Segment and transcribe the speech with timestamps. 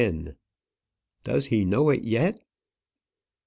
[1.25, 2.41] DOES HE KNOW IT YET?